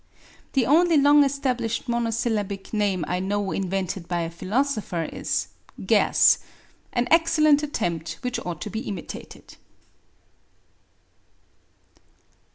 [0.53, 5.49] The only long established monosyllabic name I know invented by a philosopher is
[5.85, 6.39] "gas"
[6.91, 9.57] an excellent attempt, which ought to be imitated.